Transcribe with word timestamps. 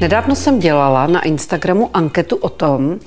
Nedávno 0.00 0.36
jsem 0.36 0.58
dělala 0.58 1.06
na 1.06 1.20
Instagramu 1.20 1.90
anketu 1.94 2.36
o 2.36 2.48
tom, 2.48 2.98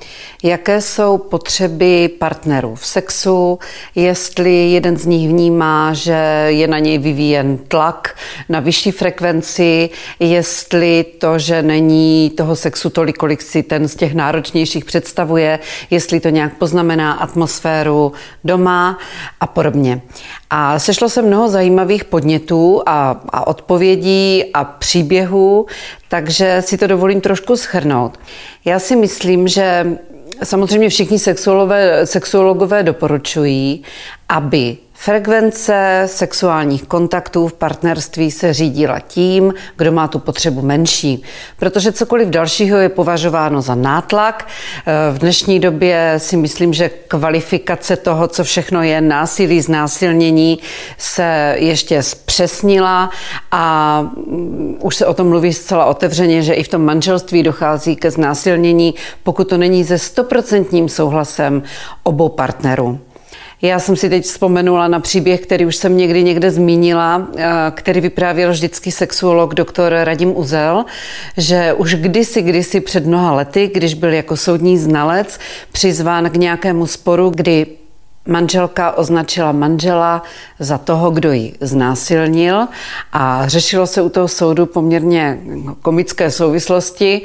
jaké 0.42 0.80
jsou 0.80 1.18
potřeby 1.18 2.10
partnerů 2.18 2.74
v 2.74 2.86
sexu, 2.86 3.58
jestli 3.94 4.70
jeden 4.70 4.96
z 4.96 5.06
nich 5.06 5.28
vnímá, 5.28 5.92
že 5.92 6.44
je 6.48 6.68
na 6.68 6.78
něj 6.78 6.98
vyvíjen 6.98 7.58
tlak 7.58 8.16
na 8.48 8.60
vyšší 8.60 8.90
frekvenci, 8.90 9.90
jestli 10.20 11.04
to, 11.18 11.38
že 11.38 11.62
není 11.62 12.30
toho 12.30 12.56
sexu 12.56 12.90
tolik, 12.90 13.16
kolik 13.16 13.42
si 13.42 13.62
ten 13.62 13.88
z 13.88 13.96
těch 13.96 14.14
náročnějších 14.14 14.84
představuje, 14.84 15.58
jestli 15.90 16.20
to 16.20 16.28
nějak 16.28 16.54
poznamená 16.54 17.12
atmosféru 17.12 18.12
doma 18.44 18.98
a 19.40 19.46
podobně. 19.46 20.00
A 20.54 20.78
sešlo 20.78 21.08
se 21.08 21.22
mnoho 21.22 21.48
zajímavých 21.48 22.04
podnětů 22.04 22.82
a, 22.86 23.20
a 23.28 23.46
odpovědí 23.46 24.44
a 24.54 24.64
příběhů, 24.64 25.66
takže 26.08 26.56
si 26.60 26.78
to 26.78 26.86
dovolím 26.86 27.20
trošku 27.20 27.56
schrnout. 27.56 28.18
Já 28.64 28.78
si 28.78 28.96
myslím, 28.96 29.48
že 29.48 29.86
samozřejmě 30.44 30.88
všichni 30.88 31.18
sexuologové, 31.18 32.06
sexuologové 32.06 32.82
doporučují, 32.82 33.82
aby 34.28 34.76
Frekvence 35.04 36.02
sexuálních 36.06 36.82
kontaktů 36.84 37.48
v 37.48 37.52
partnerství 37.52 38.30
se 38.30 38.52
řídila 38.52 39.00
tím, 39.00 39.54
kdo 39.76 39.92
má 39.92 40.08
tu 40.08 40.18
potřebu 40.18 40.62
menší, 40.62 41.22
protože 41.56 41.92
cokoliv 41.92 42.28
dalšího 42.28 42.78
je 42.78 42.88
považováno 42.88 43.62
za 43.62 43.74
nátlak. 43.74 44.48
V 45.12 45.18
dnešní 45.18 45.60
době 45.60 46.14
si 46.18 46.36
myslím, 46.36 46.72
že 46.72 46.88
kvalifikace 47.08 47.96
toho, 47.96 48.28
co 48.28 48.44
všechno 48.44 48.82
je 48.82 49.00
násilí, 49.00 49.60
znásilnění, 49.60 50.58
se 50.98 51.56
ještě 51.58 52.02
zpřesnila 52.02 53.10
a 53.50 54.00
mm, 54.02 54.78
už 54.82 54.96
se 54.96 55.06
o 55.06 55.14
tom 55.14 55.28
mluví 55.28 55.52
zcela 55.52 55.84
otevřeně, 55.84 56.42
že 56.42 56.54
i 56.54 56.62
v 56.62 56.68
tom 56.68 56.84
manželství 56.84 57.42
dochází 57.42 57.96
ke 57.96 58.10
znásilnění, 58.10 58.94
pokud 59.22 59.48
to 59.48 59.56
není 59.56 59.84
se 59.84 59.98
stoprocentním 59.98 60.88
souhlasem 60.88 61.62
obou 62.02 62.28
partnerů. 62.28 63.00
Já 63.64 63.78
jsem 63.78 63.96
si 63.96 64.10
teď 64.10 64.24
vzpomenula 64.24 64.88
na 64.88 65.00
příběh, 65.00 65.40
který 65.40 65.66
už 65.66 65.76
jsem 65.76 65.96
někdy 65.96 66.22
někde 66.24 66.50
zmínila, 66.50 67.28
eh, 67.36 67.50
který 67.74 68.00
vyprávěl 68.00 68.50
vždycky 68.50 68.92
sexuolog 68.92 69.54
doktor 69.54 69.92
Radim 69.92 70.36
Uzel, 70.36 70.84
že 71.36 71.72
už 71.72 71.94
kdysi, 71.94 72.42
kdysi 72.42 72.80
před 72.80 73.06
mnoha 73.06 73.32
lety, 73.32 73.70
když 73.74 73.94
byl 73.94 74.12
jako 74.12 74.36
soudní 74.36 74.78
znalec 74.78 75.38
přizván 75.72 76.30
k 76.30 76.36
nějakému 76.36 76.86
sporu, 76.86 77.30
kdy 77.30 77.66
Manželka 78.26 78.92
označila 78.92 79.52
manžela 79.52 80.22
za 80.58 80.78
toho, 80.78 81.10
kdo 81.10 81.32
ji 81.32 81.54
znásilnil 81.60 82.68
a 83.12 83.48
řešilo 83.48 83.86
se 83.86 84.02
u 84.02 84.08
toho 84.08 84.28
soudu 84.28 84.66
poměrně 84.66 85.38
komické 85.82 86.30
souvislosti, 86.30 87.22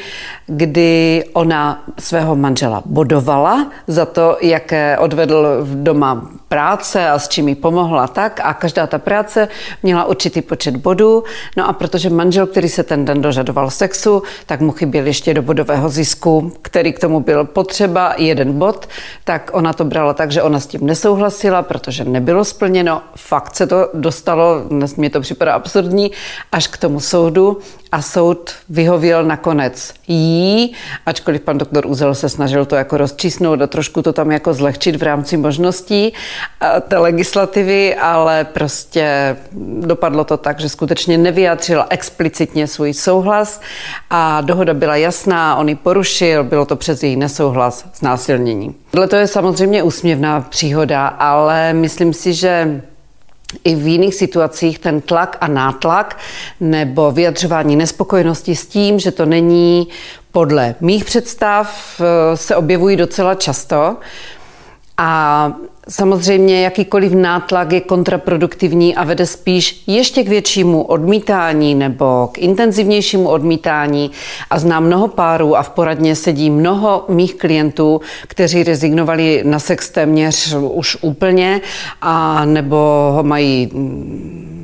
kdy 0.47 1.23
ona 1.33 1.83
svého 1.99 2.35
manžela 2.35 2.83
bodovala 2.85 3.71
za 3.87 4.05
to, 4.05 4.37
jaké 4.41 4.97
odvedl 4.97 5.57
v 5.61 5.83
doma 5.83 6.29
práce 6.47 7.09
a 7.09 7.19
s 7.19 7.27
čím 7.27 7.47
jí 7.47 7.55
pomohla 7.55 8.07
tak 8.07 8.39
a 8.43 8.53
každá 8.53 8.87
ta 8.87 8.97
práce 8.97 9.47
měla 9.83 10.05
určitý 10.05 10.41
počet 10.41 10.77
bodů. 10.77 11.23
No 11.57 11.69
a 11.69 11.73
protože 11.73 12.09
manžel, 12.09 12.47
který 12.47 12.69
se 12.69 12.83
ten 12.83 13.05
den 13.05 13.21
dožadoval 13.21 13.69
sexu, 13.69 14.23
tak 14.45 14.61
mu 14.61 14.71
chyběl 14.71 15.07
ještě 15.07 15.33
do 15.33 15.41
bodového 15.41 15.89
zisku, 15.89 16.51
který 16.61 16.93
k 16.93 16.99
tomu 16.99 17.19
byl 17.19 17.45
potřeba, 17.45 18.13
jeden 18.17 18.59
bod, 18.59 18.89
tak 19.23 19.49
ona 19.53 19.73
to 19.73 19.85
brala 19.85 20.13
tak, 20.13 20.31
že 20.31 20.41
ona 20.41 20.59
s 20.59 20.67
tím 20.67 20.86
nesouhlasila, 20.87 21.61
protože 21.61 22.03
nebylo 22.03 22.45
splněno. 22.45 23.01
Fakt 23.15 23.55
se 23.55 23.67
to 23.67 23.89
dostalo, 23.93 24.59
dnes 24.69 24.95
mi 24.95 25.09
to 25.09 25.21
připadá 25.21 25.53
absurdní, 25.53 26.11
až 26.51 26.67
k 26.67 26.77
tomu 26.77 26.99
soudu 26.99 27.59
a 27.91 28.01
soud 28.01 28.51
vyhověl 28.69 29.23
nakonec 29.23 29.93
jí, 30.07 30.73
ačkoliv 31.05 31.41
pan 31.41 31.57
doktor 31.57 31.85
Uzel 31.85 32.15
se 32.15 32.29
snažil 32.29 32.65
to 32.65 32.75
jako 32.75 32.97
rozčísnout 32.97 33.61
a 33.61 33.67
trošku 33.67 34.01
to 34.01 34.13
tam 34.13 34.31
jako 34.31 34.53
zlehčit 34.53 34.95
v 34.95 35.03
rámci 35.03 35.37
možností 35.37 36.13
té 36.87 36.97
legislativy, 36.97 37.95
ale 37.95 38.43
prostě 38.43 39.37
dopadlo 39.79 40.23
to 40.23 40.37
tak, 40.37 40.59
že 40.59 40.69
skutečně 40.69 41.17
nevyjádřila 41.17 41.87
explicitně 41.89 42.67
svůj 42.67 42.93
souhlas 42.93 43.61
a 44.09 44.41
dohoda 44.41 44.73
byla 44.73 44.95
jasná, 44.95 45.55
on 45.55 45.69
ji 45.69 45.75
porušil, 45.75 46.43
bylo 46.43 46.65
to 46.65 46.75
přes 46.75 47.03
její 47.03 47.15
nesouhlas 47.15 47.85
s 47.93 48.01
násilněním. 48.01 48.75
Tohle 48.91 49.07
to 49.07 49.15
je 49.15 49.27
samozřejmě 49.27 49.83
úsměvná 49.83 50.41
příhoda, 50.41 51.07
ale 51.07 51.73
myslím 51.73 52.13
si, 52.13 52.33
že 52.33 52.81
i 53.63 53.75
v 53.75 53.87
jiných 53.87 54.15
situacích 54.15 54.79
ten 54.79 55.01
tlak 55.01 55.37
a 55.41 55.47
nátlak 55.47 56.17
nebo 56.59 57.11
vyjadřování 57.11 57.75
nespokojenosti 57.75 58.55
s 58.55 58.67
tím, 58.67 58.99
že 58.99 59.11
to 59.11 59.25
není 59.25 59.87
podle 60.31 60.75
mých 60.81 61.05
představ, 61.05 62.01
eh, 62.01 62.37
se 62.37 62.55
objevují 62.55 62.95
docela 62.95 63.35
často. 63.35 63.97
A 64.97 65.51
Samozřejmě 65.89 66.61
jakýkoliv 66.61 67.13
nátlak 67.13 67.71
je 67.71 67.81
kontraproduktivní 67.81 68.95
a 68.95 69.03
vede 69.03 69.25
spíš 69.25 69.83
ještě 69.87 70.23
k 70.23 70.27
většímu 70.27 70.83
odmítání 70.83 71.75
nebo 71.75 72.29
k 72.31 72.37
intenzivnějšímu 72.37 73.29
odmítání. 73.29 74.11
A 74.49 74.59
znám 74.59 74.83
mnoho 74.83 75.07
párů 75.07 75.57
a 75.57 75.63
v 75.63 75.69
poradně 75.69 76.15
sedí 76.15 76.49
mnoho 76.49 77.05
mých 77.07 77.35
klientů, 77.35 78.01
kteří 78.27 78.63
rezignovali 78.63 79.41
na 79.45 79.59
sex 79.59 79.89
téměř 79.89 80.55
už 80.55 80.97
úplně 81.01 81.61
a 82.01 82.45
nebo 82.45 83.11
ho 83.15 83.23
mají 83.23 83.71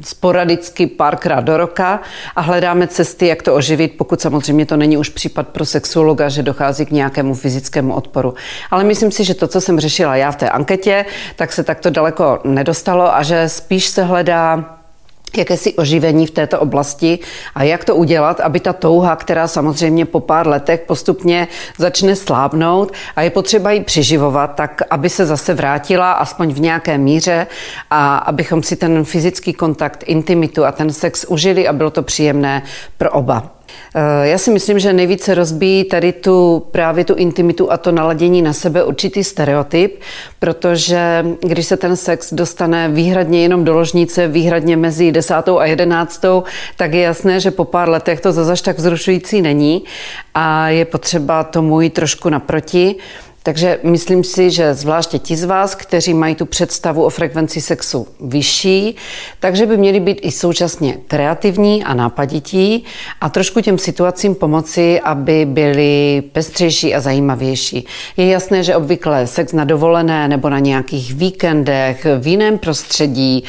sporadicky 0.04 0.88
párkrát 0.88 1.42
do 1.42 1.58
roka 1.58 2.02
a 2.36 2.42
hledáme 2.42 2.88
cesty, 2.88 3.28
jak 3.28 3.42
to 3.42 3.56
oživit, 3.56 3.94
pokud 3.98 4.22
samozřejmě 4.22 4.66
to 4.66 4.78
není 4.78 4.98
už 4.98 5.10
případ 5.10 5.48
pro 5.48 5.66
sexuologa, 5.66 6.30
že 6.30 6.44
dochází 6.44 6.86
k 6.86 6.92
nějakému 6.92 7.34
fyzickému 7.34 7.94
odporu. 7.94 8.34
Ale 8.72 8.84
myslím 8.84 9.12
si, 9.12 9.24
že 9.24 9.34
to, 9.34 9.48
co 9.48 9.62
jsem 9.62 9.80
řešila 9.80 10.16
já 10.16 10.32
v 10.32 10.36
té 10.36 10.50
anketě, 10.50 11.06
tak 11.36 11.54
se 11.54 11.64
takto 11.64 11.90
daleko 11.90 12.40
nedostalo 12.44 13.16
a 13.16 13.24
že 13.24 13.50
spíš 13.50 13.88
se 13.88 14.04
hledá 14.04 14.64
jakési 15.38 15.74
oživení 15.74 16.28
v 16.28 16.32
této 16.32 16.60
oblasti 16.60 17.20
a 17.56 17.64
jak 17.64 17.86
to 17.86 17.96
udělat, 17.96 18.40
aby 18.40 18.60
ta 18.60 18.74
touha, 18.74 19.16
která 19.16 19.48
samozřejmě 19.48 20.06
po 20.06 20.20
pár 20.20 20.48
letech 20.48 20.80
postupně 20.80 21.48
začne 21.78 22.16
slábnout 22.16 22.92
a 23.16 23.22
je 23.22 23.30
potřeba 23.30 23.72
ji 23.72 23.82
přiživovat, 23.82 24.56
tak 24.56 24.82
aby 24.90 25.10
se 25.10 25.26
zase 25.26 25.54
vrátila 25.54 26.12
aspoň 26.12 26.54
v 26.54 26.60
nějaké 26.60 26.98
míře 26.98 27.48
a 27.90 28.18
abychom 28.18 28.64
si 28.64 28.76
ten 28.76 29.04
fyzický 29.06 29.54
kontakt, 29.54 30.04
intimitu 30.08 30.66
a 30.66 30.72
ten 30.72 30.94
sex 30.94 31.26
užili 31.30 31.68
a 31.68 31.74
bylo 31.74 31.90
to 31.90 32.04
příjemné 32.04 32.64
pro 32.98 33.12
oba. 33.12 33.63
Eh, 33.96 34.28
já 34.28 34.38
si 34.38 34.52
myslím, 34.52 34.80
že 34.80 34.94
nejvíce 34.94 35.36
rozbíjí 35.36 35.84
tady 35.84 36.12
tu 36.12 36.66
právě 36.72 37.06
tu 37.06 37.16
intimitu 37.16 37.72
a 37.72 37.78
to 37.78 37.92
naladění 37.92 38.42
na 38.42 38.54
sebe 38.54 38.84
určitý 38.84 39.24
stereotyp, 39.24 40.02
protože 40.40 41.26
když 41.42 41.66
se 41.66 41.78
ten 41.78 41.96
sex 41.96 42.34
dostane 42.34 42.90
výhradně 42.90 43.42
jenom 43.42 43.64
do 43.64 43.74
ložnice, 43.74 44.28
výhradně 44.28 44.78
mezi 44.78 45.12
desátou 45.12 45.60
a 45.60 45.66
jedenáctou, 45.66 46.44
tak 46.78 46.94
je 46.94 47.02
jasné, 47.02 47.40
že 47.40 47.52
po 47.52 47.66
pár 47.66 47.90
letech 47.90 48.22
to 48.22 48.32
zase 48.32 48.64
tak 48.64 48.78
vzrušující 48.78 49.42
není 49.42 49.84
a 50.36 50.70
je 50.70 50.86
potřeba 50.86 51.44
tomu 51.44 51.82
jít 51.82 51.94
trošku 51.94 52.30
naproti. 52.30 52.96
Takže 53.46 53.80
myslím 53.84 54.24
si, 54.24 54.52
že 54.52 54.74
zvláště 54.74 55.20
ti 55.20 55.36
z 55.36 55.44
vás, 55.44 55.76
kteří 55.76 56.14
mají 56.14 56.36
tu 56.36 56.46
představu 56.46 57.04
o 57.04 57.10
frekvenci 57.10 57.62
sexu 57.62 58.08
vyšší, 58.20 58.96
takže 59.40 59.66
by 59.66 59.78
měli 59.78 60.00
být 60.00 60.20
i 60.22 60.32
současně 60.32 60.98
kreativní 61.08 61.84
a 61.84 61.94
nápadití 61.94 62.84
a 63.22 63.30
trošku 63.30 63.62
těm 63.62 63.78
situacím 63.78 64.36
pomoci, 64.36 65.00
aby 65.00 65.46
byly 65.46 66.24
pestřejší 66.32 66.96
a 66.96 67.00
zajímavější. 67.00 67.86
Je 68.18 68.28
jasné, 68.28 68.64
že 68.64 68.76
obvykle 68.76 69.28
sex 69.28 69.54
na 69.54 69.64
dovolené 69.64 70.28
nebo 70.28 70.50
na 70.50 70.60
nějakých 70.60 71.14
víkendech 71.14 72.08
v 72.20 72.28
jiném 72.28 72.58
prostředí, 72.58 73.44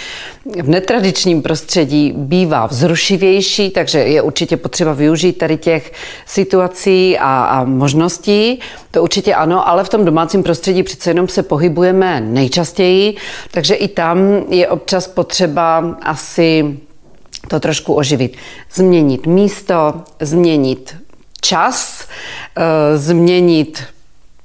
v 0.63 0.69
netradičním 0.69 1.43
prostředí 1.43 2.13
bývá 2.17 2.67
vzrušivější, 2.67 3.71
takže 3.71 3.99
je 3.99 4.23
určitě 4.23 4.57
potřeba 4.57 4.93
využít 4.93 5.33
tady 5.33 5.57
těch 5.57 5.93
situací 6.27 7.19
a, 7.19 7.45
a 7.45 7.65
možností. 7.65 8.61
To 8.91 9.03
určitě 9.03 9.35
ano, 9.35 9.69
ale 9.69 9.84
v 9.85 9.89
tom 9.89 10.05
domácím 10.05 10.43
prostředí 10.43 10.83
přece 10.83 11.11
jenom 11.11 11.29
se 11.29 11.43
pohybujeme 11.43 12.21
nejčastěji, 12.21 13.17
takže 13.51 13.75
i 13.75 13.89
tam 13.89 14.19
je 14.49 14.69
občas 14.69 15.09
potřeba 15.09 15.97
asi 16.03 16.79
to 17.49 17.61
trošku 17.61 17.95
oživit. 17.95 18.37
Změnit 18.73 19.27
místo, 19.27 19.95
změnit 20.21 20.97
čas, 21.41 22.09
eh, 22.57 22.99
změnit 22.99 23.83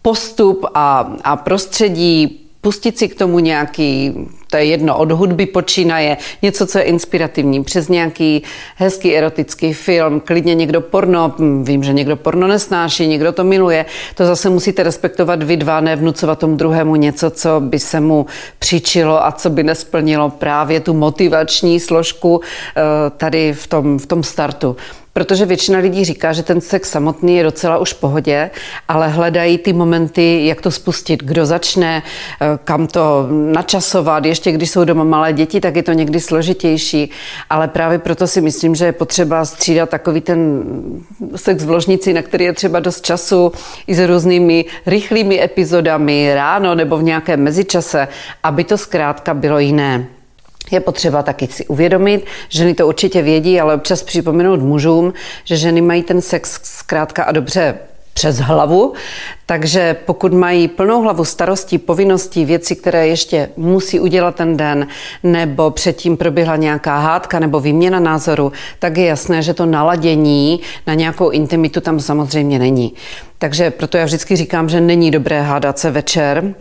postup 0.02 0.66
a, 0.74 1.14
a 1.24 1.36
prostředí, 1.36 2.40
pustit 2.62 2.98
si 2.98 3.08
k 3.08 3.16
tomu 3.16 3.40
nějaký 3.40 4.16
to 4.50 4.58
je 4.58 4.66
jedno, 4.66 4.98
od 4.98 5.12
hudby 5.12 5.46
počínaje, 5.46 6.18
něco, 6.42 6.68
co 6.68 6.78
je 6.78 6.84
inspirativní, 6.84 7.64
přes 7.64 7.90
nějaký 7.90 8.44
hezký 8.76 9.18
erotický 9.18 9.74
film, 9.74 10.20
klidně 10.20 10.56
někdo 10.56 10.82
porno, 10.82 11.34
hm, 11.40 11.64
vím, 11.64 11.84
že 11.84 11.94
někdo 11.94 12.16
porno 12.16 12.48
nesnáší, 12.48 13.08
někdo 13.08 13.32
to 13.32 13.44
miluje, 13.44 13.86
to 14.16 14.26
zase 14.26 14.50
musíte 14.50 14.84
respektovat 14.84 15.44
vy 15.44 15.58
dva, 15.58 15.80
ne 15.80 15.96
vnucovat 15.96 16.40
tomu 16.40 16.56
druhému 16.56 16.96
něco, 16.96 17.30
co 17.30 17.60
by 17.60 17.80
se 17.80 18.00
mu 18.00 18.26
přičilo 18.60 19.26
a 19.26 19.32
co 19.32 19.50
by 19.50 19.64
nesplnilo 19.64 20.30
právě 20.30 20.80
tu 20.80 20.94
motivační 20.94 21.80
složku 21.80 22.42
eh, 22.42 22.82
tady 23.18 23.54
v 23.54 23.68
tom, 23.68 24.00
v 24.00 24.06
tom 24.06 24.24
startu. 24.24 24.76
Protože 25.20 25.46
většina 25.46 25.80
lidí 25.80 26.06
říká, 26.06 26.34
že 26.34 26.44
ten 26.44 26.62
sex 26.62 26.90
samotný 26.90 27.38
je 27.38 27.44
docela 27.44 27.78
už 27.78 27.94
v 27.94 28.00
pohodě, 28.00 28.50
ale 28.88 29.08
hledají 29.08 29.58
ty 29.58 29.74
momenty, 29.74 30.46
jak 30.46 30.62
to 30.62 30.72
spustit, 30.72 31.24
kdo 31.24 31.46
začne, 31.46 32.04
eh, 32.42 32.60
kam 32.64 32.88
to 32.88 33.28
načasovat. 33.30 34.26
Ještě 34.26 34.39
když 34.46 34.72
jsou 34.72 34.84
doma 34.84 35.04
malé 35.04 35.34
děti, 35.34 35.60
tak 35.60 35.76
je 35.76 35.84
to 35.84 35.94
někdy 35.94 36.20
složitější. 36.20 37.12
Ale 37.50 37.68
právě 37.68 38.00
proto 38.00 38.28
si 38.28 38.42
myslím, 38.42 38.76
že 38.76 38.86
je 38.86 38.92
potřeba 38.92 39.46
střídat 39.46 39.90
takový 39.90 40.22
ten 40.22 40.64
sex 41.36 41.64
v 41.64 41.70
ložnici, 41.70 42.14
na 42.14 42.22
který 42.22 42.46
je 42.46 42.54
třeba 42.54 42.80
dost 42.80 43.06
času, 43.06 43.52
i 43.88 43.96
s 43.96 44.00
různými 44.08 44.66
rychlými 44.86 45.44
epizodami 45.44 46.32
ráno 46.34 46.76
nebo 46.76 46.98
v 46.98 47.04
nějakém 47.04 47.44
mezičase, 47.44 48.08
aby 48.44 48.64
to 48.64 48.78
zkrátka 48.78 49.34
bylo 49.34 49.60
jiné. 49.60 50.08
Je 50.72 50.80
potřeba 50.80 51.24
taky 51.24 51.48
si 51.48 51.68
uvědomit, 51.68 52.26
ženy 52.50 52.74
to 52.74 52.88
určitě 52.88 53.22
vědí, 53.22 53.60
ale 53.60 53.76
občas 53.76 54.04
připomenout 54.04 54.60
mužům, 54.60 55.14
že 55.44 55.58
ženy 55.58 55.82
mají 55.82 56.04
ten 56.04 56.22
sex 56.22 56.60
zkrátka 56.64 57.24
a 57.24 57.32
dobře 57.32 57.78
přes 58.20 58.38
hlavu, 58.40 58.94
takže 59.46 59.96
pokud 60.06 60.34
mají 60.34 60.68
plnou 60.68 61.02
hlavu 61.02 61.26
starostí, 61.26 61.78
povinností, 61.78 62.46
věci, 62.46 62.76
které 62.76 63.08
ještě 63.08 63.50
musí 63.58 64.00
udělat 64.00 64.36
ten 64.36 64.58
den, 64.58 64.88
nebo 65.24 65.72
předtím 65.72 66.18
proběhla 66.18 66.56
nějaká 66.56 67.00
hádka 67.00 67.40
nebo 67.40 67.60
výměna 67.60 68.00
názoru, 68.00 68.52
tak 68.80 68.98
je 68.98 69.06
jasné, 69.06 69.42
že 69.42 69.54
to 69.54 69.66
naladění 69.66 70.60
na 70.88 70.94
nějakou 70.94 71.30
intimitu 71.30 71.82
tam 71.82 72.00
samozřejmě 72.00 72.60
není. 72.60 72.94
Takže 73.38 73.72
proto 73.72 73.98
já 73.98 74.06
vždycky 74.06 74.36
říkám, 74.36 74.70
že 74.70 74.82
není 74.82 75.12
dobré 75.12 75.42
hádat 75.42 75.80
se 75.80 75.92
večer, 75.92 76.54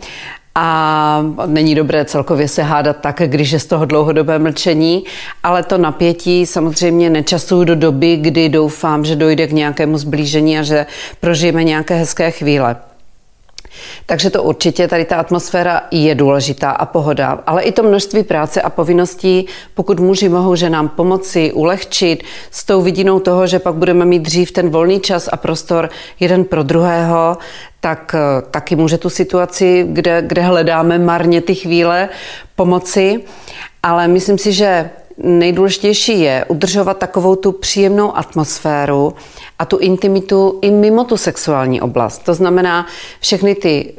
a 0.61 1.23
není 1.47 1.75
dobré 1.75 2.05
celkově 2.05 2.49
se 2.49 2.63
hádat 2.63 2.97
tak, 3.01 3.23
když 3.27 3.51
je 3.51 3.59
z 3.59 3.67
toho 3.67 3.85
dlouhodobé 3.85 4.39
mlčení, 4.39 5.05
ale 5.43 5.63
to 5.63 5.79
napětí 5.79 6.47
samozřejmě 6.47 7.11
nečasuju 7.11 7.65
do 7.65 7.75
doby, 7.75 8.17
kdy 8.17 8.49
doufám, 8.49 9.05
že 9.05 9.17
dojde 9.17 9.47
k 9.47 9.53
nějakému 9.53 9.99
zblížení 9.99 10.59
a 10.59 10.63
že 10.63 10.87
prožijeme 11.21 11.65
nějaké 11.65 11.95
hezké 11.95 12.31
chvíle. 12.31 12.77
Takže 14.07 14.31
to 14.31 14.43
určitě 14.43 14.89
tady 14.89 15.05
ta 15.05 15.17
atmosféra 15.17 15.83
je 15.91 16.15
důležitá 16.15 16.71
a 16.71 16.87
pohoda, 16.87 17.39
ale 17.47 17.63
i 17.63 17.73
to 17.73 17.83
množství 17.83 18.23
práce 18.23 18.63
a 18.63 18.71
povinností, 18.71 19.47
pokud 19.75 20.01
muži 20.01 20.29
mohou 20.29 20.55
že 20.55 20.71
nám 20.71 20.89
pomoci, 20.89 21.53
ulehčit 21.53 22.25
s 22.51 22.65
tou 22.65 22.83
vidinou 22.83 23.21
toho, 23.21 23.47
že 23.47 23.59
pak 23.59 23.75
budeme 23.75 24.05
mít 24.05 24.23
dřív 24.23 24.53
ten 24.53 24.71
volný 24.71 25.01
čas 25.01 25.29
a 25.33 25.37
prostor 25.37 25.91
jeden 26.21 26.45
pro 26.45 26.63
druhého, 26.63 27.37
tak 27.81 28.15
eh, 28.15 28.43
taky 28.51 28.77
může 28.77 28.99
tu 28.99 29.11
situaci, 29.11 29.87
kde, 29.89 30.23
kde 30.23 30.43
hledáme 30.43 30.99
marně 30.99 31.41
ty 31.41 31.55
chvíle, 31.55 32.09
pomoci. 32.57 33.21
Ale 33.83 34.09
myslím 34.09 34.39
si, 34.39 34.53
že 34.53 34.91
nejdůležitější 35.19 36.21
je 36.21 36.45
udržovat 36.49 36.99
takovou 36.99 37.37
tu 37.37 37.53
příjemnou 37.53 38.17
atmosféru 38.17 39.15
a 39.59 39.65
tu 39.65 39.79
intimitu 39.79 40.59
i 40.63 40.71
mimo 40.71 41.05
tu 41.05 41.17
sexuální 41.17 41.81
oblast. 41.81 42.19
To 42.19 42.35
znamená 42.35 42.87
všechny 43.21 43.55
ty 43.55 43.95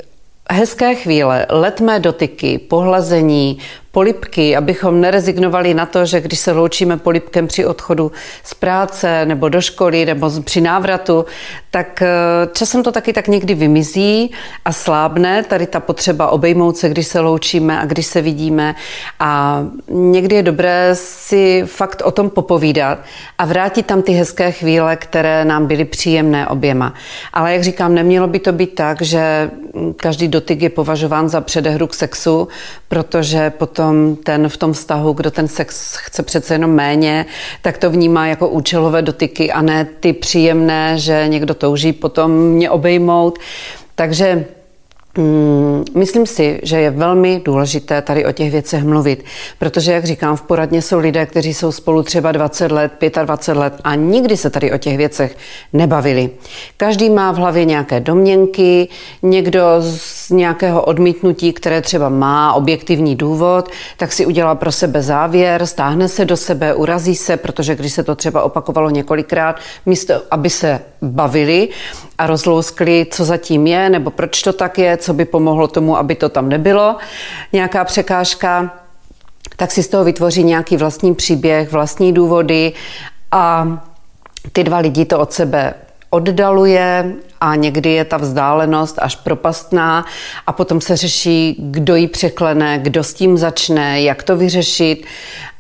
hezké 0.52 0.96
chvíle, 0.96 1.46
letmé 1.50 2.00
dotyky, 2.00 2.58
pohlazení, 2.58 3.58
polipky, 3.92 4.56
abychom 4.56 5.02
nerezignovali 5.02 5.74
na 5.74 5.86
to, 5.86 6.06
že 6.06 6.22
když 6.22 6.40
se 6.40 6.52
loučíme 6.52 6.98
polipkem 6.98 7.48
při 7.48 7.66
odchodu 7.66 8.12
z 8.44 8.54
práce 8.54 9.26
nebo 9.26 9.50
do 9.50 9.62
školy 9.62 10.06
nebo 10.06 10.32
při 10.42 10.62
návratu, 10.62 11.26
tak 11.72 12.02
eh, 12.02 12.08
časem 12.54 12.84
to 12.84 12.92
taky 12.92 13.14
tak 13.14 13.28
někdy 13.28 13.54
vymizí 13.54 14.32
a 14.66 14.74
slábne, 14.74 15.44
tady 15.44 15.68
ta 15.68 15.80
potřeba 15.80 16.30
obejmout 16.30 16.78
se, 16.78 16.90
když 16.90 17.08
se 17.08 17.20
loučíme 17.20 17.80
a 17.80 17.86
když 17.86 18.06
se 18.06 18.22
vidíme 18.22 18.76
a 19.20 19.64
někdy 19.90 20.36
je 20.36 20.44
dobré 20.44 20.90
si 20.94 21.64
fakt 21.66 22.02
o 22.06 22.12
tom 22.12 22.30
popovídat 22.30 23.00
a 23.38 23.46
vrátit 23.46 23.86
tam 23.86 24.02
ty 24.02 24.12
hezké 24.12 24.52
chvíle, 24.52 24.96
které 24.96 25.46
nám 25.46 25.68
byly 25.68 25.86
příjemné 25.86 26.48
oběma. 26.48 26.94
Ale 27.34 27.54
jak 27.54 27.64
říkám, 27.64 27.94
nemělo 27.96 28.28
by 28.28 28.40
to 28.40 28.52
být 28.52 28.76
tak, 28.76 29.02
že 29.02 29.52
každý 29.96 30.28
dotyk 30.28 30.62
je 30.62 30.70
považován 30.70 31.30
za 31.30 31.42
předehru 31.42 31.88
k 31.88 31.94
sexu, 31.94 32.48
protože 32.88 33.50
potom 33.50 33.79
potom 33.80 34.16
ten 34.16 34.50
v 34.50 34.58
tom 34.58 34.74
vztahu, 34.74 35.14
kdo 35.14 35.32
ten 35.32 35.48
sex 35.48 35.96
chce 35.96 36.24
přece 36.24 36.54
jenom 36.54 36.72
méně, 36.72 37.26
tak 37.62 37.78
to 37.78 37.90
vnímá 37.90 38.28
jako 38.28 38.48
účelové 38.48 39.02
dotyky 39.02 39.52
a 39.52 39.62
ne 39.62 39.88
ty 40.00 40.14
příjemné, 40.14 40.98
že 40.98 41.26
někdo 41.28 41.54
touží 41.54 41.94
potom 41.94 42.32
mě 42.32 42.70
obejmout. 42.70 43.40
Takže 43.96 44.46
Mm, 45.18 45.86
myslím 45.98 46.26
si, 46.26 46.60
že 46.64 46.80
je 46.80 46.92
velmi 46.92 47.42
důležité 47.46 48.02
tady 48.02 48.26
o 48.26 48.32
těch 48.32 48.52
věcech 48.52 48.84
mluvit, 48.84 49.26
protože, 49.60 49.92
jak 49.92 50.06
říkám, 50.06 50.36
v 50.36 50.42
poradně 50.42 50.82
jsou 50.82 51.00
lidé, 51.00 51.26
kteří 51.26 51.54
jsou 51.54 51.72
spolu 51.72 52.04
třeba 52.04 52.32
20 52.32 52.72
let, 52.72 52.92
25 53.24 53.60
let 53.60 53.74
a 53.84 53.96
nikdy 53.96 54.38
se 54.38 54.50
tady 54.50 54.72
o 54.72 54.78
těch 54.78 54.98
věcech 54.98 55.38
nebavili. 55.74 56.30
Každý 56.78 57.10
má 57.10 57.32
v 57.32 57.36
hlavě 57.36 57.66
nějaké 57.66 58.00
domněnky, 58.00 58.88
někdo 59.22 59.62
z 59.80 60.30
nějakého 60.30 60.84
odmítnutí, 60.84 61.54
které 61.54 61.82
třeba 61.82 62.10
má 62.10 62.54
objektivní 62.54 63.16
důvod, 63.16 63.70
tak 63.98 64.12
si 64.12 64.26
udělá 64.26 64.56
pro 64.56 64.72
sebe 64.72 65.02
závěr, 65.02 65.66
stáhne 65.66 66.08
se 66.08 66.26
do 66.26 66.38
sebe, 66.38 66.74
urazí 66.74 67.16
se, 67.16 67.38
protože 67.38 67.76
když 67.76 67.94
se 67.94 68.04
to 68.04 68.16
třeba 68.16 68.44
opakovalo 68.44 68.90
několikrát, 68.90 69.56
místo 69.86 70.14
aby 70.32 70.50
se 70.50 70.80
bavili 71.02 71.70
a 72.18 72.28
rozlouskli, 72.28 73.08
co 73.12 73.26
zatím 73.26 73.68
je, 73.68 73.90
nebo 73.90 74.12
proč 74.12 74.42
to 74.42 74.54
tak 74.54 74.78
je, 74.78 74.98
co 74.98 75.09
by 75.14 75.26
pomohlo 75.26 75.68
tomu, 75.68 75.98
aby 75.98 76.16
to 76.16 76.30
tam 76.30 76.50
nebylo, 76.50 76.96
nějaká 77.54 77.84
překážka, 77.84 78.72
tak 79.56 79.72
si 79.72 79.84
z 79.84 79.88
toho 79.88 80.04
vytvoří 80.04 80.44
nějaký 80.44 80.78
vlastní 80.78 81.16
příběh, 81.16 81.72
vlastní 81.72 82.14
důvody 82.14 82.74
a 83.32 83.68
ty 84.52 84.64
dva 84.64 84.78
lidi 84.78 85.06
to 85.06 85.20
od 85.20 85.34
sebe 85.34 85.74
oddaluje 86.10 87.14
a 87.42 87.56
někdy 87.56 87.92
je 87.92 88.06
ta 88.06 88.18
vzdálenost 88.18 88.96
až 89.02 89.16
propastná 89.16 90.06
a 90.48 90.54
potom 90.54 90.82
se 90.82 90.98
řeší, 90.98 91.56
kdo 91.60 91.96
ji 91.96 92.08
překlene, 92.08 92.80
kdo 92.80 93.04
s 93.04 93.14
tím 93.14 93.38
začne, 93.38 94.02
jak 94.02 94.24
to 94.24 94.38
vyřešit 94.38 95.06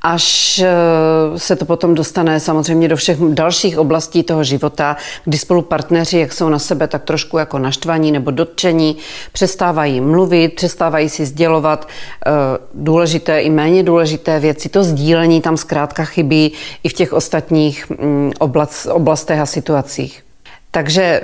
až 0.01 0.59
eh, 0.59 1.39
se 1.39 1.55
to 1.55 1.65
potom 1.65 1.95
dostane 1.95 2.39
samozřejmě 2.39 2.87
do 2.87 2.95
všech 2.95 3.17
dalších 3.19 3.79
oblastí 3.79 4.23
toho 4.23 4.43
života, 4.43 4.97
kdy 5.25 5.37
spolu 5.37 5.61
partneři, 5.61 6.19
jak 6.19 6.33
jsou 6.33 6.49
na 6.49 6.59
sebe 6.59 6.87
tak 6.87 7.03
trošku 7.03 7.37
jako 7.37 7.59
naštvaní 7.59 8.11
nebo 8.11 8.31
dotčení, 8.31 8.97
přestávají 9.31 10.01
mluvit, 10.01 10.55
přestávají 10.55 11.09
si 11.09 11.25
sdělovat 11.25 11.87
eh, 11.87 12.31
důležité 12.73 13.41
i 13.41 13.49
méně 13.49 13.83
důležité 13.83 14.39
věci. 14.39 14.69
To 14.69 14.83
sdílení 14.83 15.41
tam 15.41 15.57
zkrátka 15.57 16.05
chybí 16.05 16.51
i 16.83 16.89
v 16.89 16.93
těch 16.93 17.13
ostatních 17.13 17.89
mm, 17.89 18.31
oblastech 18.89 19.39
a 19.39 19.45
situacích. 19.45 20.28
Takže 20.71 21.21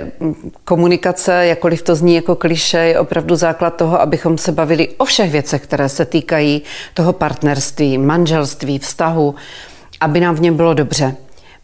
komunikace, 0.64 1.46
jakkoliv 1.46 1.82
to 1.82 1.94
zní 1.94 2.14
jako 2.14 2.36
kliše, 2.36 2.78
je 2.78 3.00
opravdu 3.00 3.36
základ 3.36 3.70
toho, 3.70 4.00
abychom 4.00 4.38
se 4.38 4.52
bavili 4.52 4.88
o 4.96 5.04
všech 5.04 5.30
věcech, 5.30 5.62
které 5.62 5.88
se 5.88 6.04
týkají 6.04 6.62
toho 6.94 7.12
partnerství, 7.12 7.98
manželství, 7.98 8.78
vztahu, 8.78 9.34
aby 10.00 10.20
nám 10.20 10.34
v 10.34 10.40
něm 10.40 10.56
bylo 10.56 10.74
dobře. 10.74 11.14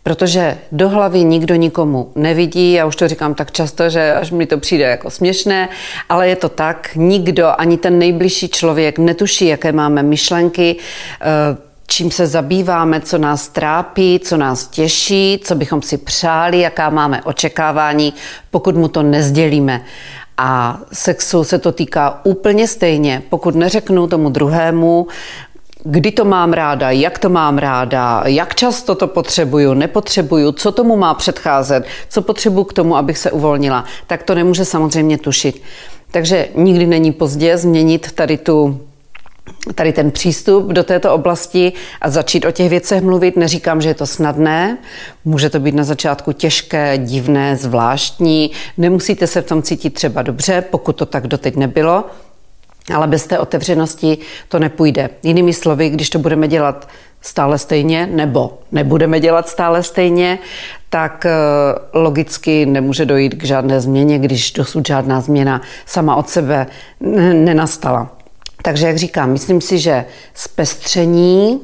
Protože 0.02 0.58
do 0.72 0.88
hlavy 0.88 1.24
nikdo 1.24 1.54
nikomu 1.54 2.12
nevidí, 2.14 2.72
já 2.72 2.86
už 2.86 2.96
to 2.96 3.08
říkám 3.08 3.34
tak 3.34 3.52
často, 3.52 3.90
že 3.90 4.14
až 4.14 4.30
mi 4.30 4.46
to 4.46 4.58
přijde 4.58 4.84
jako 4.84 5.10
směšné, 5.10 5.68
ale 6.08 6.28
je 6.28 6.36
to 6.36 6.48
tak, 6.48 6.90
nikdo, 6.94 7.60
ani 7.60 7.76
ten 7.76 7.98
nejbližší 7.98 8.48
člověk 8.48 8.98
netuší, 8.98 9.46
jaké 9.46 9.72
máme 9.72 10.02
myšlenky, 10.02 10.76
eh, 11.20 11.71
čím 11.92 12.10
se 12.10 12.26
zabýváme, 12.26 13.00
co 13.00 13.18
nás 13.18 13.48
trápí, 13.48 14.20
co 14.24 14.36
nás 14.36 14.66
těší, 14.66 15.40
co 15.44 15.54
bychom 15.54 15.82
si 15.82 15.98
přáli, 15.98 16.60
jaká 16.60 16.90
máme 16.90 17.22
očekávání, 17.22 18.14
pokud 18.50 18.76
mu 18.76 18.88
to 18.88 19.02
nezdělíme. 19.02 19.84
A 20.38 20.78
sexu 20.92 21.44
se 21.44 21.58
to 21.58 21.72
týká 21.72 22.20
úplně 22.24 22.68
stejně. 22.68 23.22
Pokud 23.28 23.54
neřeknu 23.54 24.06
tomu 24.06 24.30
druhému, 24.30 25.06
kdy 25.84 26.10
to 26.10 26.24
mám 26.24 26.52
ráda, 26.52 26.90
jak 26.90 27.18
to 27.18 27.28
mám 27.28 27.58
ráda, 27.58 28.22
jak 28.26 28.54
často 28.54 28.94
to 28.94 29.06
potřebuju, 29.06 29.74
nepotřebuju, 29.74 30.52
co 30.52 30.72
tomu 30.72 30.96
má 30.96 31.14
předcházet, 31.14 31.84
co 32.08 32.22
potřebuju 32.22 32.64
k 32.64 32.72
tomu, 32.72 32.96
abych 32.96 33.18
se 33.18 33.30
uvolnila, 33.30 33.84
tak 34.06 34.22
to 34.22 34.34
nemůže 34.34 34.64
samozřejmě 34.64 35.18
tušit. 35.18 35.62
Takže 36.10 36.48
nikdy 36.54 36.86
není 36.86 37.12
pozdě 37.12 37.58
změnit 37.58 38.12
tady 38.12 38.38
tu 38.38 38.80
tady 39.74 39.92
ten 39.92 40.10
přístup 40.10 40.66
do 40.66 40.84
této 40.84 41.14
oblasti 41.14 41.72
a 42.00 42.10
začít 42.10 42.44
o 42.44 42.50
těch 42.50 42.70
věcech 42.70 43.02
mluvit. 43.02 43.36
Neříkám, 43.36 43.80
že 43.80 43.88
je 43.88 43.94
to 43.94 44.06
snadné, 44.06 44.78
může 45.24 45.50
to 45.50 45.60
být 45.60 45.74
na 45.74 45.84
začátku 45.84 46.32
těžké, 46.32 46.98
divné, 46.98 47.56
zvláštní, 47.56 48.50
nemusíte 48.78 49.26
se 49.26 49.42
v 49.42 49.46
tom 49.46 49.62
cítit 49.62 49.94
třeba 49.94 50.22
dobře, 50.22 50.64
pokud 50.70 50.96
to 50.96 51.06
tak 51.06 51.26
doteď 51.26 51.56
nebylo, 51.56 52.04
Ale 52.94 53.06
bez 53.06 53.26
té 53.26 53.38
otevřenosti 53.38 54.18
to 54.48 54.58
nepůjde. 54.58 55.10
Jinými 55.22 55.52
slovy, 55.52 55.90
když 55.90 56.10
to 56.10 56.18
budeme 56.18 56.48
dělat 56.48 56.88
stále 57.20 57.58
stejně, 57.58 58.06
nebo 58.06 58.58
nebudeme 58.72 59.20
dělat 59.20 59.48
stále 59.48 59.82
stejně, 59.82 60.38
tak 60.90 61.26
eh, 61.26 61.30
logicky 61.92 62.66
nemůže 62.66 63.04
dojít 63.04 63.34
k 63.34 63.44
žádné 63.44 63.80
změně, 63.80 64.18
když 64.18 64.52
dosud 64.52 64.86
žádná 64.86 65.20
změna 65.20 65.60
sama 65.86 66.16
od 66.16 66.28
sebe 66.28 66.66
nenastala. 67.32 68.21
Takže, 68.62 68.86
jak 68.86 68.96
říkám, 68.96 69.32
myslím 69.32 69.60
si, 69.60 69.78
že 69.78 70.04
zpestření, 70.34 71.60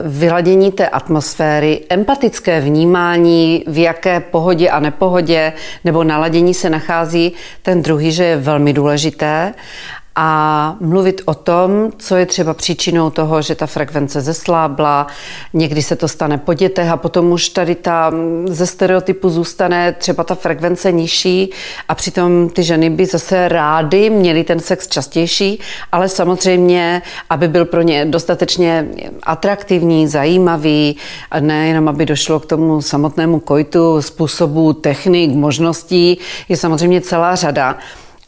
vyladění 0.00 0.72
té 0.72 0.88
atmosféry, 0.88 1.80
empatické 1.88 2.60
vnímání, 2.60 3.64
v 3.66 3.78
jaké 3.78 4.20
pohodě 4.20 4.70
a 4.70 4.80
nepohodě 4.80 5.52
nebo 5.84 6.04
naladění 6.04 6.54
se 6.54 6.70
nachází 6.70 7.32
ten 7.62 7.82
druhý, 7.82 8.12
že 8.12 8.24
je 8.24 8.36
velmi 8.36 8.72
důležité 8.72 9.54
a 10.16 10.76
mluvit 10.80 11.22
o 11.24 11.34
tom, 11.34 11.90
co 11.98 12.16
je 12.16 12.26
třeba 12.26 12.54
příčinou 12.54 13.10
toho, 13.10 13.42
že 13.42 13.54
ta 13.54 13.66
frekvence 13.66 14.20
zeslábla, 14.20 15.06
někdy 15.52 15.82
se 15.82 15.96
to 15.96 16.08
stane 16.08 16.38
po 16.38 16.54
dětech 16.54 16.88
a 16.88 16.96
potom 16.96 17.32
už 17.32 17.48
tady 17.48 17.74
ta 17.74 18.12
ze 18.46 18.66
stereotypu 18.66 19.30
zůstane 19.30 19.92
třeba 19.92 20.24
ta 20.24 20.34
frekvence 20.34 20.92
nižší 20.92 21.50
a 21.88 21.94
přitom 21.94 22.48
ty 22.48 22.62
ženy 22.62 22.90
by 22.90 23.06
zase 23.06 23.48
rády 23.48 24.10
měly 24.10 24.44
ten 24.44 24.60
sex 24.60 24.88
častější, 24.88 25.60
ale 25.92 26.08
samozřejmě, 26.08 27.02
aby 27.30 27.48
byl 27.48 27.64
pro 27.64 27.82
ně 27.82 28.04
dostatečně 28.04 28.88
atraktivní, 29.22 30.08
zajímavý, 30.08 30.96
nejenom 31.40 31.88
aby 31.88 32.06
došlo 32.06 32.40
k 32.40 32.46
tomu 32.46 32.82
samotnému 32.82 33.40
kojtu, 33.40 34.02
způsobu, 34.02 34.72
technik, 34.72 35.30
možností, 35.34 36.18
je 36.48 36.56
samozřejmě 36.56 37.00
celá 37.00 37.34
řada. 37.34 37.78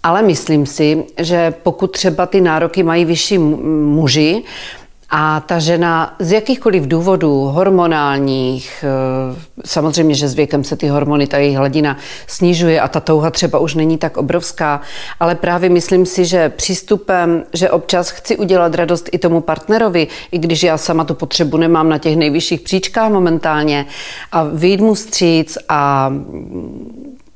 Ale 0.04 0.22
myslím 0.22 0.66
si, 0.66 1.04
že 1.18 1.54
pokud 1.62 1.90
třeba 1.90 2.26
ty 2.26 2.40
nároky 2.40 2.82
mají 2.82 3.04
vyšší 3.04 3.38
muži, 3.38 4.42
a 5.16 5.40
ta 5.40 5.58
žena 5.58 6.16
z 6.18 6.32
jakýchkoliv 6.32 6.86
důvodů 6.86 7.40
hormonálních, 7.40 8.84
eh, 8.84 9.36
samozřejmě, 9.64 10.14
že 10.14 10.28
s 10.28 10.34
věkem 10.34 10.64
se 10.64 10.76
ty 10.76 10.88
hormony, 10.88 11.26
ta 11.26 11.38
jejich 11.38 11.56
hladina 11.56 11.96
snižuje 12.26 12.80
a 12.80 12.88
ta 12.88 13.00
touha 13.00 13.30
třeba 13.30 13.58
už 13.58 13.74
není 13.74 13.98
tak 13.98 14.16
obrovská, 14.16 14.80
ale 15.20 15.34
právě 15.34 15.70
myslím 15.70 16.06
si, 16.06 16.24
že 16.24 16.48
přístupem, 16.48 17.44
že 17.52 17.70
občas 17.70 18.10
chci 18.10 18.36
udělat 18.36 18.74
radost 18.74 19.08
i 19.12 19.18
tomu 19.18 19.40
partnerovi, 19.40 20.06
i 20.32 20.38
když 20.38 20.62
já 20.62 20.78
sama 20.78 21.04
tu 21.04 21.14
potřebu 21.14 21.56
nemám 21.56 21.88
na 21.88 21.98
těch 21.98 22.16
nejvyšších 22.16 22.60
příčkách 22.60 23.12
momentálně 23.12 23.86
a 24.32 24.44
vyjít 24.44 24.80
mu 24.80 24.94
stříc 24.94 25.58
a 25.68 26.12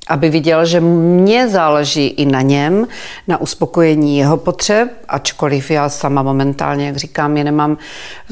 aby 0.09 0.31
viděl, 0.31 0.67
že 0.67 0.81
mně 0.81 1.49
záleží 1.49 2.07
i 2.07 2.27
na 2.27 2.43
něm, 2.43 2.87
na 3.29 3.41
uspokojení 3.41 4.19
jeho 4.19 4.37
potřeb, 4.37 4.89
ačkoliv 5.09 5.71
já 5.71 5.89
sama 5.89 6.23
momentálně, 6.23 6.87
jak 6.87 6.97
říkám, 6.97 7.37
je 7.37 7.45
nemám 7.45 7.79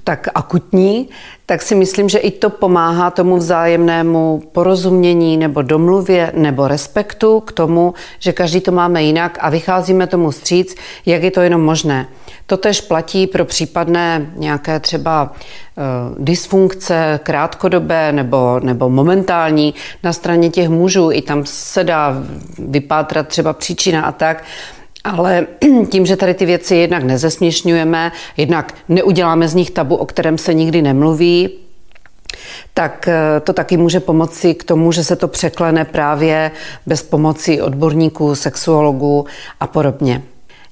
tak 0.04 0.28
akutní, 0.35 1.09
tak 1.46 1.62
si 1.62 1.74
myslím, 1.74 2.08
že 2.08 2.18
i 2.18 2.30
to 2.30 2.50
pomáhá 2.50 3.10
tomu 3.10 3.36
vzájemnému 3.36 4.42
porozumění 4.52 5.36
nebo 5.36 5.62
domluvě 5.62 6.32
nebo 6.34 6.68
respektu 6.68 7.40
k 7.40 7.52
tomu, 7.52 7.94
že 8.18 8.32
každý 8.32 8.60
to 8.60 8.72
máme 8.72 9.02
jinak 9.02 9.38
a 9.40 9.50
vycházíme 9.50 10.06
tomu 10.06 10.32
stříc, 10.32 10.74
jak 11.06 11.22
je 11.22 11.30
to 11.30 11.40
jenom 11.40 11.64
možné. 11.64 12.06
To 12.46 12.56
tež 12.56 12.80
platí 12.80 13.26
pro 13.26 13.44
případné 13.44 14.32
nějaké 14.36 14.80
třeba 14.80 15.32
eh, 15.32 15.82
dysfunkce 16.18 17.20
krátkodobé 17.22 18.12
nebo, 18.12 18.60
nebo 18.62 18.88
momentální 18.90 19.74
na 20.02 20.12
straně 20.12 20.50
těch 20.50 20.68
mužů. 20.68 21.10
I 21.12 21.22
tam 21.22 21.42
se 21.46 21.84
dá 21.84 22.14
vypátrat 22.58 23.28
třeba 23.28 23.52
příčina 23.52 24.02
a 24.02 24.12
tak. 24.12 24.44
Ale 25.06 25.46
tím, 25.90 26.06
že 26.06 26.16
tady 26.16 26.34
ty 26.34 26.46
věci 26.46 26.76
jednak 26.76 27.04
nezesměšňujeme, 27.04 28.12
jednak 28.36 28.75
neuděláme 28.88 29.48
z 29.48 29.54
nich 29.54 29.70
tabu, 29.70 29.96
o 29.96 30.06
kterém 30.06 30.38
se 30.38 30.54
nikdy 30.54 30.82
nemluví, 30.82 31.50
tak 32.75 33.08
eh, 33.08 33.40
to 33.40 33.52
taky 33.52 33.76
může 33.76 34.00
pomoci 34.00 34.54
k 34.54 34.64
tomu, 34.64 34.92
že 34.92 35.04
se 35.04 35.16
to 35.16 35.28
překlene 35.28 35.84
právě 35.84 36.50
bez 36.86 37.02
pomoci 37.02 37.60
odborníků, 37.60 38.34
sexuologů 38.34 39.26
a 39.60 39.66
podobně. 39.66 40.22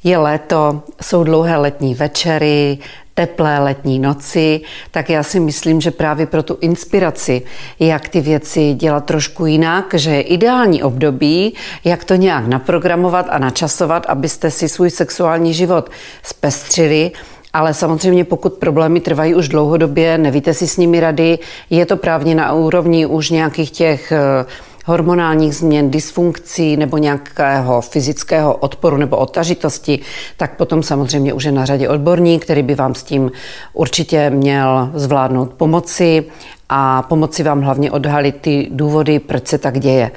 Je 0.04 0.18
léto, 0.18 0.82
jsou 1.02 1.24
dlouhé 1.24 1.56
letní 1.56 1.94
večery, 1.94 2.78
teplé 3.14 3.58
letní 3.58 3.98
noci, 3.98 4.60
tak 4.90 5.10
já 5.10 5.22
si 5.22 5.40
myslím, 5.40 5.80
že 5.80 5.90
právě 5.90 6.26
pro 6.26 6.42
tu 6.42 6.58
inspiraci, 6.60 7.42
jak 7.80 8.08
ty 8.08 8.20
věci 8.20 8.74
dělat 8.74 9.04
trošku 9.04 9.46
jinak, 9.46 9.94
že 9.94 10.10
je 10.10 10.20
ideální 10.20 10.82
období, 10.82 11.54
jak 11.84 12.04
to 12.04 12.14
nějak 12.14 12.46
naprogramovat 12.46 13.26
a 13.30 13.38
načasovat, 13.38 14.06
abyste 14.06 14.50
si 14.50 14.68
svůj 14.68 14.90
sexuální 14.90 15.54
život 15.54 15.90
zpestřili, 16.22 17.10
ale 17.52 17.74
samozřejmě 17.74 18.24
pokud 18.24 18.52
problémy 18.52 19.00
trvají 19.00 19.34
už 19.34 19.48
dlouhodobě, 19.48 20.18
nevíte 20.18 20.54
si 20.54 20.68
s 20.68 20.76
nimi 20.76 21.00
rady, 21.00 21.38
je 21.70 21.86
to 21.86 21.96
právě 21.96 22.34
na 22.34 22.52
úrovni 22.52 23.06
už 23.06 23.30
nějakých 23.30 23.70
těch 23.70 24.12
uh, 24.12 24.50
hormonálních 24.84 25.54
změn, 25.54 25.90
dysfunkcí 25.90 26.76
nebo 26.76 26.98
nějakého 26.98 27.80
fyzického 27.80 28.54
odporu 28.54 28.96
nebo 28.96 29.16
otažitosti, 29.16 30.00
tak 30.36 30.56
potom 30.56 30.82
samozřejmě 30.82 31.32
už 31.32 31.44
je 31.44 31.52
na 31.52 31.64
řadě 31.64 31.88
odborník, 31.88 32.44
který 32.44 32.62
by 32.62 32.74
vám 32.74 32.94
s 32.94 33.02
tím 33.02 33.32
určitě 33.72 34.30
měl 34.30 34.90
zvládnout 34.94 35.52
pomoci 35.52 36.24
a 36.68 37.02
pomoci 37.02 37.42
vám 37.42 37.60
hlavně 37.62 37.90
odhalit 37.90 38.36
ty 38.40 38.68
důvody, 38.70 39.18
proč 39.18 39.46
se 39.46 39.58
tak 39.58 39.80
děje. 39.80 40.10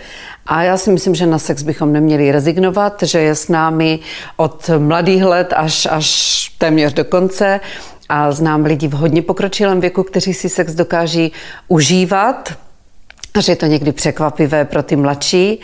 A 0.45 0.63
já 0.63 0.77
si 0.77 0.91
myslím, 0.91 1.15
že 1.15 1.25
na 1.25 1.39
sex 1.39 1.63
bychom 1.63 1.93
neměli 1.93 2.31
rezignovat, 2.31 3.03
že 3.03 3.19
je 3.19 3.36
s 3.36 3.47
námi 3.47 4.00
od 4.38 4.69
mladých 4.77 5.24
let 5.24 5.53
až, 5.55 5.88
až 5.91 6.50
téměř 6.57 6.93
do 6.93 7.05
konce 7.05 7.59
a 8.09 8.31
znám 8.31 8.65
lidi 8.65 8.88
v 8.88 8.93
hodně 8.93 9.21
pokročilém 9.21 9.81
věku, 9.81 10.03
kteří 10.03 10.33
si 10.33 10.50
sex 10.50 10.74
dokáží 10.74 11.31
užívat, 11.67 12.57
že 13.41 13.51
je 13.51 13.56
to 13.56 13.65
někdy 13.65 13.91
překvapivé 13.91 14.65
pro 14.65 14.84
ty 14.84 14.96
mladší 14.96 15.60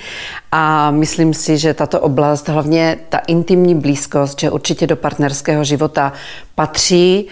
a 0.52 0.92
myslím 0.92 1.34
si, 1.34 1.58
že 1.58 1.74
tato 1.74 2.00
oblast, 2.00 2.50
hlavně 2.50 2.98
ta 3.10 3.18
intimní 3.18 3.76
blízkost, 3.76 4.40
že 4.40 4.52
určitě 4.52 4.88
do 4.88 4.96
partnerského 4.96 5.64
života 5.64 6.14
patří 6.56 7.28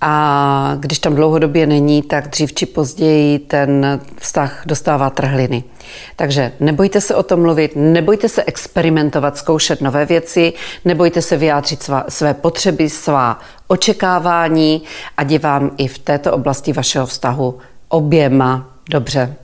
a 0.00 0.76
když 0.80 0.98
tam 0.98 1.14
dlouhodobě 1.14 1.66
není, 1.66 2.02
tak 2.02 2.28
dřív 2.28 2.52
či 2.52 2.66
později 2.66 3.38
ten 3.38 4.00
vztah 4.18 4.62
dostává 4.66 5.10
trhliny. 5.10 5.64
Takže 6.16 6.52
nebojte 6.60 7.00
se 7.00 7.14
o 7.14 7.22
tom 7.22 7.42
mluvit, 7.42 7.72
nebojte 7.76 8.28
se 8.28 8.44
experimentovat, 8.44 9.36
zkoušet 9.36 9.80
nové 9.80 10.06
věci, 10.06 10.52
nebojte 10.84 11.22
se 11.22 11.36
vyjádřit 11.36 11.82
svá, 11.82 12.04
své 12.08 12.34
potřeby, 12.34 12.90
svá 12.90 13.40
očekávání 13.66 14.82
a 15.16 15.38
vám 15.38 15.70
i 15.76 15.88
v 15.88 15.98
této 15.98 16.32
oblasti 16.32 16.72
vašeho 16.72 17.06
vztahu 17.06 17.58
oběma 17.88 18.70
dobře. 18.90 19.36